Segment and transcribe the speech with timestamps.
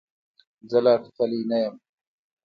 [0.69, 1.75] زه لا ټوخلې نه یم.